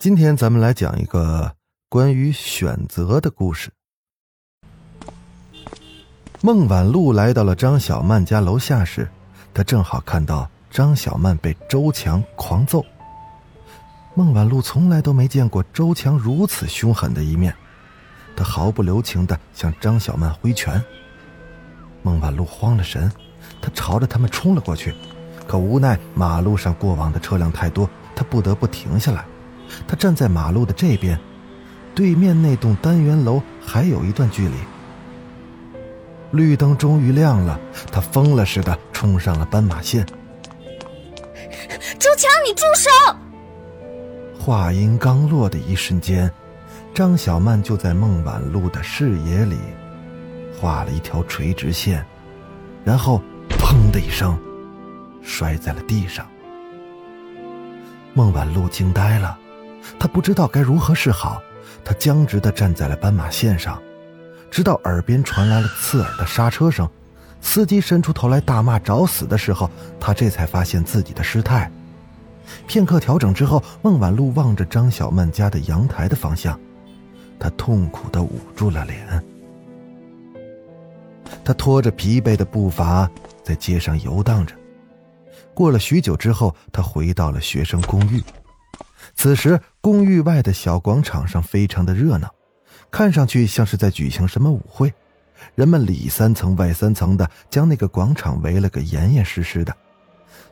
[0.00, 1.54] 今天咱们来讲一个
[1.90, 3.70] 关于选择的故事。
[6.40, 9.06] 孟晚路来到了张小曼家楼下时，
[9.52, 12.82] 他正好看到张小曼被周强狂揍。
[14.14, 17.54] 孟晚路从来都没见过周强如此凶狠的一面，
[18.34, 20.82] 他毫不留情的向张小曼挥拳。
[22.02, 23.12] 孟晚路慌了神，
[23.60, 24.94] 他朝着他们冲了过去，
[25.46, 29.26] 可无奈马路上过往的车辆太多，他不得不停下来。
[29.86, 31.18] 他站在马路的这边，
[31.94, 34.54] 对面那栋单元楼还有一段距离。
[36.32, 37.58] 绿灯终于亮了，
[37.90, 40.06] 他疯了似的冲上了斑马线。
[41.98, 42.88] 周强，你住手！
[44.38, 46.30] 话音刚落的一瞬间，
[46.94, 49.58] 张小曼就在孟晚露的视野里
[50.58, 52.04] 画了一条垂直线，
[52.84, 54.38] 然后砰的一声
[55.20, 56.26] 摔在了地上。
[58.14, 59.36] 孟晚露惊呆了。
[59.98, 61.42] 他不知道该如何是好，
[61.84, 63.80] 他僵直地站在了斑马线上，
[64.50, 66.88] 直到耳边传来了刺耳的刹车声，
[67.40, 71.70] 司机伸出头来大骂找死的时候，他这才发现自己的失态。
[72.66, 76.58] 片刻调整之后，孟晚路望着张小曼家的阳台的方向，
[77.38, 79.24] 他痛苦地捂住了脸。
[81.44, 83.08] 他拖着疲惫的步伐
[83.44, 84.54] 在街上游荡着，
[85.54, 88.22] 过了许久之后，他回到了学生公寓。
[89.22, 92.34] 此时，公寓外的小广场上非常的热闹，
[92.90, 94.90] 看上去像是在举行什么舞会。
[95.54, 99.76] 人们里三层外三层的将那个广场围了个严严实实的。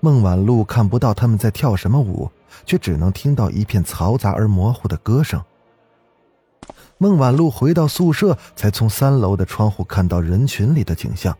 [0.00, 2.30] 孟晚露看不到他们在跳什么舞，
[2.64, 5.38] 却只能听到一片嘈杂而模糊的歌声。
[6.96, 11.36] 孟晚露回到宿舍，才从三楼的窗户看到人群里的景象。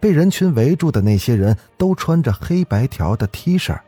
[0.00, 3.78] 被人群围住的那些人都穿着黑白条的 T 恤。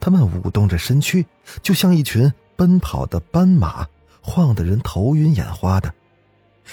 [0.00, 1.24] 他们舞动着身躯，
[1.62, 3.86] 就像一群奔跑的斑马，
[4.20, 5.92] 晃得人头晕眼花的。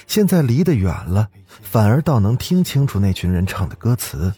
[0.07, 1.29] 现在离得远了，
[1.61, 4.33] 反而倒能听清楚那群人唱的歌词。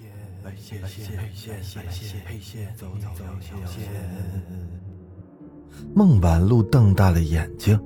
[5.94, 7.80] 孟晚露瞪大了眼睛，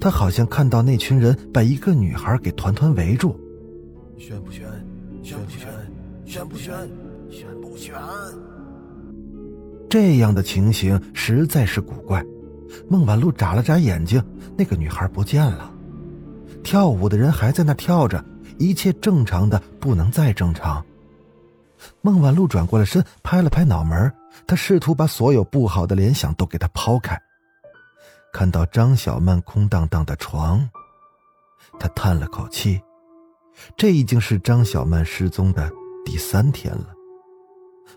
[0.00, 3.38] 她好像看到那群人把一个女孩给团团围住。
[4.18, 4.66] 选不选？
[5.22, 5.68] 选不选？
[6.26, 6.74] 选不选？
[7.30, 7.94] 选不选？
[9.90, 12.24] 这样的情形实在是古怪。
[12.88, 14.24] 孟晚路眨了眨眼睛，
[14.56, 15.70] 那个女孩不见了。
[16.62, 18.24] 跳舞的人还在那跳着，
[18.56, 20.84] 一切正常的不能再正常。
[22.02, 24.12] 孟晚路转过了身，拍了拍脑门，
[24.46, 27.20] 他试图把所有不好的联想都给她抛开。
[28.32, 30.68] 看到张小曼空荡荡的床，
[31.80, 32.80] 他叹了口气。
[33.76, 35.68] 这已经是张小曼失踪的
[36.04, 36.94] 第三天了。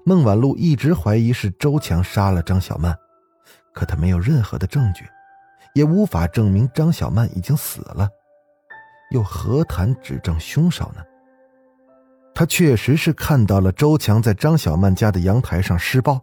[0.06, 2.96] 孟晚路一直怀疑是周强杀了张小曼，
[3.74, 5.06] 可他没有任何的证据，
[5.74, 8.10] 也无法证明张小曼已经死了，
[9.12, 11.02] 又何谈指证凶手呢？
[12.36, 16.20] 他确实是看到了周强在张小曼家的阳台上施暴，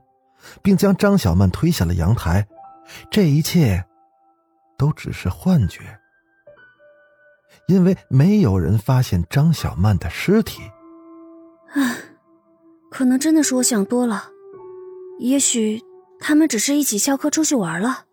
[0.60, 2.46] 并将张小曼推下了阳台，
[3.10, 3.84] 这一切
[4.76, 5.98] 都只是幻觉，
[7.66, 10.60] 因为没有人发现张小曼的尸体。
[11.72, 12.09] 唉。
[12.90, 14.30] 可能真的是我想多了，
[15.20, 15.80] 也许
[16.18, 18.04] 他们只是一起翘课出去玩了。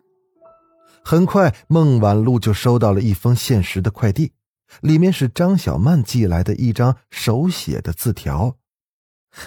[1.04, 4.32] 很快，孟晚露就收到了一封限时的快递，
[4.80, 8.56] 里面是张小曼寄来的一张手写的字条。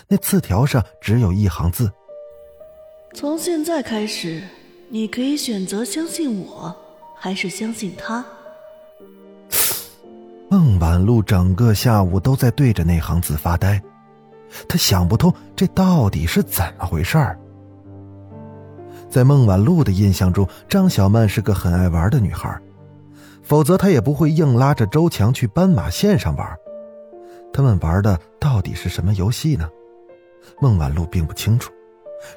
[0.08, 1.92] 那字条上只有一行字
[3.16, 4.44] ：“从现在开始，
[4.90, 6.75] 你可以选择相信我，
[7.16, 8.24] 还是相信他。
[10.50, 13.81] ”孟晚露整个下午都在对着那行字发呆。
[14.68, 17.38] 他想不通这到底是怎么回事儿。
[19.09, 22.57] 在孟晚露的印象中，张小曼是个很爱玩的女孩，
[23.42, 26.57] 否则她也不会硬拉着周强去斑马线上玩。
[27.51, 29.69] 他们玩的到底是什么游戏呢？
[30.62, 31.71] 孟晚露并不清楚，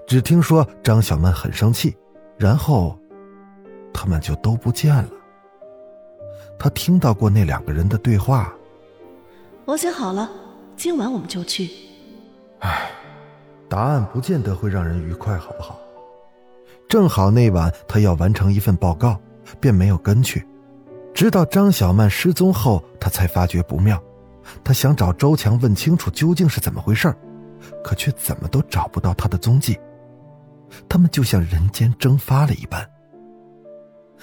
[0.06, 1.96] 只听说张小曼很生气，
[2.36, 2.98] 然后
[3.92, 5.08] 他们就都不见了。
[6.58, 8.52] 他听到过那两个人的对话。
[9.64, 10.28] 我想好了，
[10.76, 11.70] 今晚我们就去。
[12.64, 12.90] 唉，
[13.68, 15.78] 答案不见得会让人愉快，好不好？
[16.88, 19.20] 正好那晚他要完成一份报告，
[19.60, 20.46] 便没有跟去。
[21.12, 24.02] 直到张小曼失踪后，他才发觉不妙。
[24.64, 27.14] 他想找周强问清楚究竟是怎么回事
[27.82, 29.78] 可却怎么都找不到他的踪迹。
[30.88, 32.88] 他们就像人间蒸发了一般。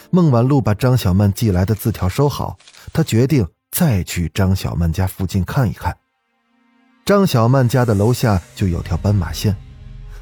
[0.10, 2.58] 孟晚露把张小曼寄来的字条收好，
[2.92, 5.96] 他决定再去张小曼家附近看一看。
[7.04, 9.56] 张小曼家的楼下就有条斑马线，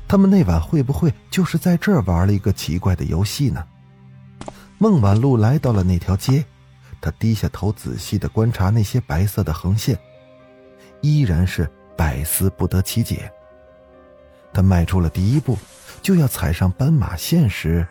[0.07, 3.63] 他们那晚会不会就是在这儿玩了一个奇怪的游戏呢？
[4.77, 6.43] 孟晚露来到了那条街。
[7.01, 9.97] 他低下头，仔细的观察那些白色的横线，
[10.99, 13.31] 依然是百思不得其解。
[14.51, 15.57] 他迈出了第一步，
[16.01, 17.87] 就要踩上斑马线时，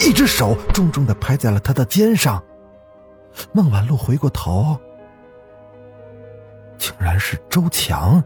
[0.00, 2.42] 一只手重重的拍在了他的肩上。
[3.52, 4.78] 孟晚露回过头，
[7.00, 8.22] 然是周强。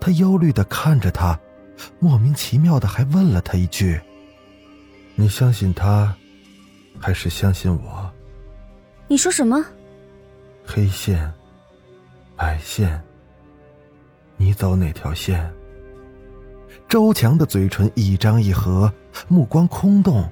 [0.00, 1.38] 他忧虑的看着他，
[2.00, 4.00] 莫名其妙的还问了他一句
[5.14, 6.14] ：“你相信他，
[7.00, 8.12] 还是相信我？”
[9.06, 9.64] 你说什么？
[10.66, 11.32] 黑线，
[12.34, 13.00] 白线。
[14.36, 15.48] 你走哪条线？
[16.88, 18.92] 周强的嘴唇一张一合，
[19.28, 20.28] 目光空洞。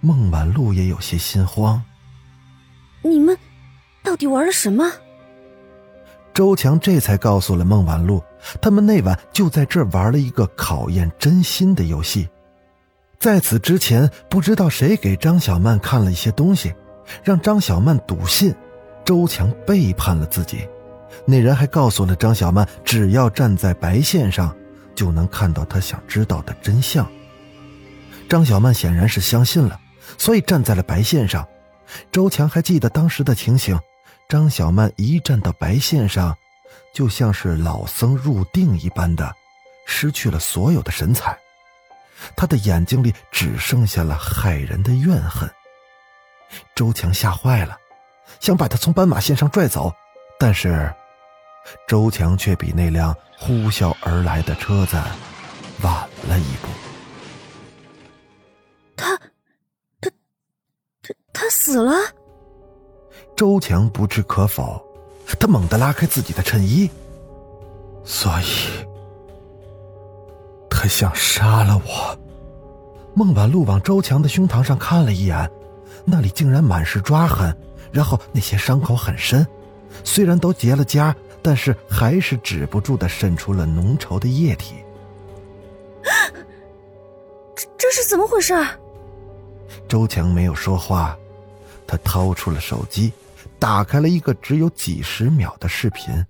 [0.00, 1.82] 孟晚露也有些心慌。
[3.02, 3.36] 你们
[4.02, 4.84] 到底玩了什么？
[6.36, 8.22] 周强这才告诉了孟晚露，
[8.60, 12.28] 他们那晚就在这玩了一个考验真心的游戏。
[13.18, 16.74] 在此之前，不知道谁给张小曼看了一些东西。
[17.24, 18.54] 让张小曼笃信，
[19.02, 20.68] 周强背叛了自己。
[21.24, 24.54] 那人还告诉了张小曼，只要站在白线上，
[24.94, 27.10] 就能看到他想知道的真相。
[28.28, 29.80] 张小曼显然是相信了，
[30.18, 31.48] 所以站在了白线上。
[32.12, 33.78] 周强还记得当时的情形：
[34.28, 36.36] 张小曼一站到白线上，
[36.92, 39.34] 就像是老僧入定一般的，
[39.86, 41.38] 失去了所有的神采，
[42.34, 45.48] 他的眼睛里只剩下了骇人的怨恨。
[46.74, 47.78] 周强吓坏了，
[48.40, 49.92] 想把他从斑马线上拽走，
[50.40, 50.92] 但是
[51.86, 54.96] 周强却比那辆呼啸而来的车子
[55.82, 55.92] 晚
[56.28, 56.68] 了一步。
[58.96, 59.16] 他，
[60.00, 60.10] 他，
[61.02, 61.94] 他，他死了。
[63.36, 64.82] 周强不置可否，
[65.38, 66.90] 他猛地拉开自己的衬衣，
[68.02, 68.86] 所以
[70.70, 72.18] 他想杀了我。
[73.12, 75.50] 孟晚露往周强的胸膛上看了一眼。
[76.08, 77.54] 那里竟然满是抓痕，
[77.90, 79.44] 然后那些伤口很深，
[80.04, 81.12] 虽然都结了痂，
[81.42, 84.76] 但是还是止不住的渗出了浓稠的液体。
[87.56, 88.54] 这这是怎么回事？
[89.88, 91.18] 周强没有说话，
[91.88, 93.12] 他掏出了手机，
[93.58, 96.24] 打开了一个只有几十秒的视频。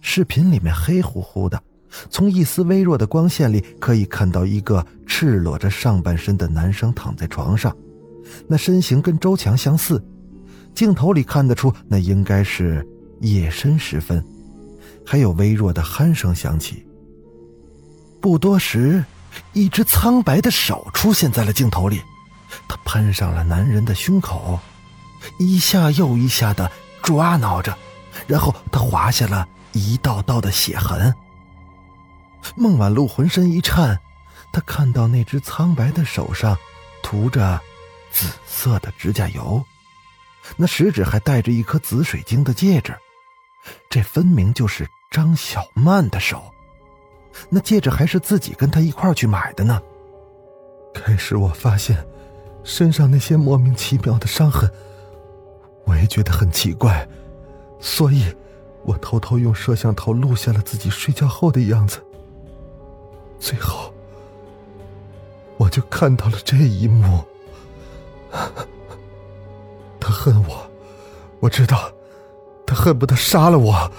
[0.00, 1.62] 视频里面黑乎乎的，
[2.10, 7.74] 从一丝微弱的光线里可以看到一个赤裸着上半身的男生躺在床上。
[8.48, 10.04] 那身形跟周强相似，
[10.74, 12.84] 镜头里看得出那应该是
[13.20, 14.24] 夜深时分，
[15.06, 16.84] 还有微弱的鼾声响起。
[18.20, 19.04] 不多时，
[19.52, 22.00] 一只苍白的手出现在了镜头里，
[22.68, 24.58] 他攀上了男人的胸口，
[25.38, 26.70] 一下又一下的
[27.02, 27.76] 抓挠着，
[28.26, 31.14] 然后他划下了一道道的血痕。
[32.54, 33.98] 孟晚露浑身一颤，
[34.52, 36.56] 她看到那只苍白的手上
[37.02, 37.60] 涂着。
[38.08, 39.62] 紫色的指甲油，
[40.56, 42.96] 那食指还戴着一颗紫水晶的戒指，
[43.90, 46.50] 这分明就是张小曼的手。
[47.50, 49.78] 那戒指还是自己跟他一块去买的呢。
[50.94, 52.02] 开始我发现
[52.64, 54.72] 身上那些莫名其妙的伤痕，
[55.86, 57.08] 我也觉得很奇怪，
[57.80, 58.24] 所以，
[58.84, 61.98] 我偷偷用摄像头录下了自己睡觉后的样子。
[63.38, 63.94] 最后，
[65.56, 67.24] 我就看到了这一幕。
[69.98, 70.70] 他恨我，
[71.40, 71.90] 我知道，
[72.66, 73.90] 他恨不得杀了我。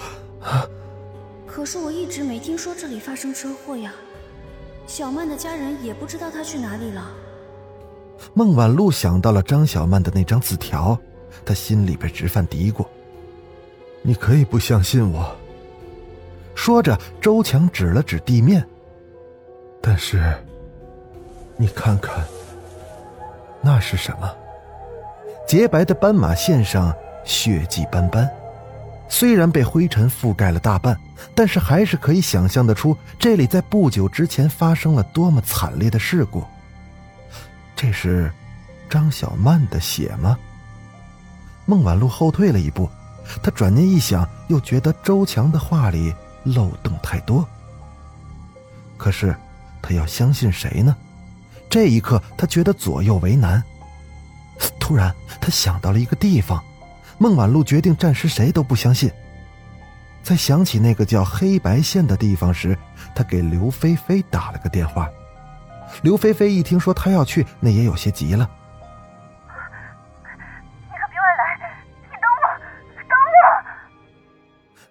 [1.48, 3.91] 可是我一直没听说这里发生车祸呀，
[4.86, 7.12] 小曼的家人也不知道她去哪里了。
[8.34, 10.98] 孟晚露想到了张小曼的那张字条，
[11.46, 12.86] 他心里边直犯嘀咕。
[14.01, 15.36] 你可以不相信我。
[16.56, 18.65] 说着，周强指了指地面。
[19.82, 20.34] 但是，
[21.56, 22.25] 你看看。
[23.62, 24.32] 那是什么？
[25.48, 28.29] 洁白的斑马线上血迹斑斑，
[29.08, 30.98] 虽然被灰尘覆盖了大半，
[31.34, 36.44] 但是还是可以想象得出这里在不久之前发生了多么惨烈的事故。
[37.75, 38.32] 这是
[38.89, 40.38] 张小曼的血吗？
[41.68, 42.90] 孟晚露后退了一步，
[43.44, 46.12] 她转念一想，又觉得周强的话里
[46.44, 47.48] 漏洞太多。
[48.98, 49.36] 可是，
[49.82, 50.96] 她要相信谁呢？
[51.70, 53.62] 这一刻，他觉得左右为难。
[54.80, 56.64] 突然，他想到了一个地方。
[57.18, 59.12] 孟晚路决定暂时谁都不相信。
[60.24, 62.78] 在想起那个叫黑白线的地方时，
[63.14, 65.10] 他给刘菲菲打了个电话。
[66.04, 68.50] 刘菲菲一听说他要去，那也有些急了。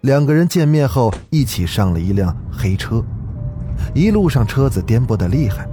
[0.07, 3.03] 两个人见面后，一起上了一辆黑车。
[3.93, 5.67] 一路上车子颠簸的厉害，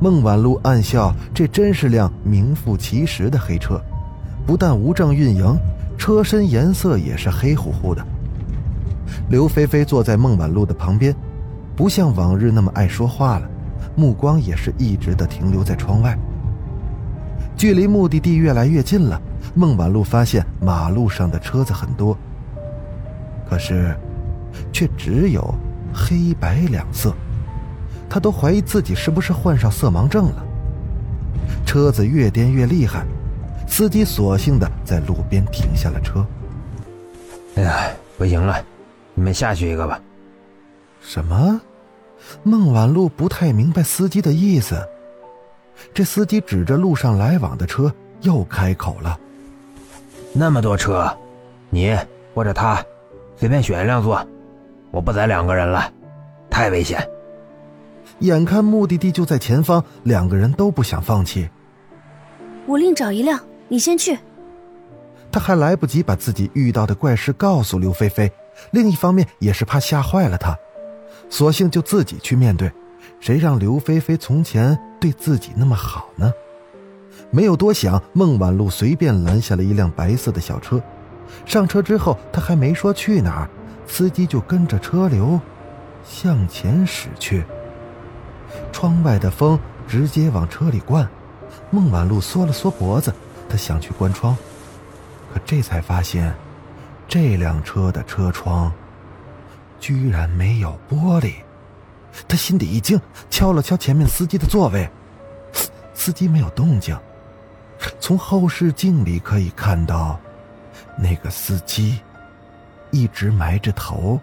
[0.00, 3.80] 孟晚路暗笑：这真是辆名副其实的黑车，
[4.44, 5.56] 不但无证运营，
[5.96, 8.04] 车身颜色也是黑乎乎的。
[9.28, 11.14] 刘菲菲坐在孟晚路的旁边，
[11.76, 13.48] 不像往日那么爱说话了，
[13.94, 16.18] 目光也是一直的停留在窗外。
[17.56, 19.22] 距离目的地越来越近了，
[19.54, 22.18] 孟晚路发现马路上的车子很多，
[23.50, 23.96] 可是，
[24.72, 25.42] 却只有
[25.92, 27.12] 黑白两色。
[28.08, 30.46] 他都怀疑自己是不是患上色盲症了。
[31.66, 33.04] 车子越颠越厉害，
[33.66, 36.24] 司机索性的在路边停下了车。
[37.56, 38.64] 哎呀，不行了，
[39.14, 40.00] 你们下去一个吧。
[41.00, 41.60] 什么？
[42.44, 44.76] 孟晚露不太明白司机的意思。
[45.92, 49.18] 这司机指着路上来往的车，又开口了
[50.32, 51.12] ：“那么多车，
[51.70, 51.96] 你
[52.34, 52.84] 或者他，
[53.40, 54.22] 随便选一辆坐，
[54.90, 55.90] 我不载两个人了，
[56.50, 57.08] 太危险。”
[58.20, 61.48] 眼看目的地就在前方，两个人都不想放弃。
[62.66, 64.18] 我另找一辆，你先去。
[65.32, 68.30] 他还来不及把自己遇到的怪事告诉刘菲菲，
[68.72, 70.54] 另一方面也是怕吓坏了她，
[71.30, 72.70] 索性就自己去面对。
[73.20, 76.30] 谁让刘菲菲从前对自己那么好呢？
[77.30, 80.78] 没有多想，孟晚露随便拦下了一辆白色的小车。
[81.44, 83.50] 上车之后，他还没说去哪儿，
[83.86, 85.40] 司机就跟着车流
[86.04, 87.44] 向前驶去。
[88.72, 91.08] 窗外的风直接往车里灌，
[91.70, 93.12] 孟晚路缩了缩脖子，
[93.48, 94.36] 他想去关窗，
[95.32, 96.34] 可这才发现，
[97.06, 98.72] 这辆车的车窗
[99.78, 101.34] 居然没有玻璃。
[102.26, 104.90] 他心底一惊，敲了敲前面司机的座位，
[105.94, 106.96] 司机没有动静。
[107.98, 110.18] 从后视镜里可以看到，
[111.02, 112.00] 那个司机
[112.90, 114.20] 一直埋着头，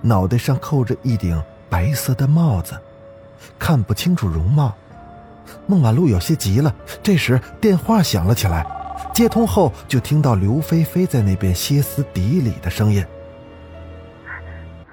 [0.00, 2.76] 脑袋上扣着一顶白色的帽子。
[3.56, 4.74] 看不清楚容貌，
[5.66, 6.74] 孟晚露有些急了。
[7.02, 8.66] 这时电话响了起来，
[9.14, 13.04] 接通后就听到刘菲菲在那边歇斯底里的声音：“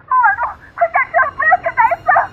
[0.08, 0.42] 孟晚路，
[0.76, 2.32] 快下车，不要选白色！”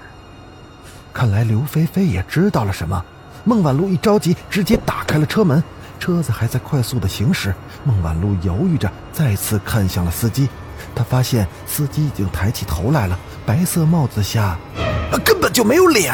[1.15, 3.03] 看来刘菲菲也知道了什么。
[3.45, 5.63] 孟晚露一着急，直接打开了车门。
[6.03, 7.55] 车子还在快速的行驶，
[7.85, 10.49] 孟晚路犹豫着，再次看向了司机。
[10.97, 13.17] 他发现司机已经抬起头来了，
[13.47, 14.59] 白色帽子下。
[15.25, 16.13] 根本就没有脸！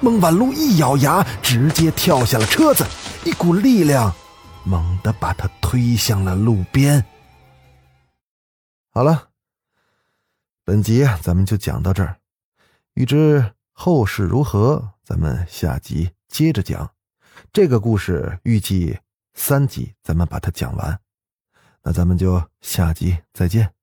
[0.00, 2.86] 孟晚路一咬牙，直接跳下了车子，
[3.22, 4.10] 一股力量
[4.64, 7.04] 猛地把他推向了路边。
[8.94, 9.28] 好了，
[10.64, 12.16] 本集咱们就讲到这儿，
[12.94, 16.95] 欲知后事如何，咱们下集接着讲。
[17.52, 18.98] 这个故事预计
[19.34, 21.00] 三集，咱们把它讲完。
[21.82, 23.75] 那咱们就下集再见。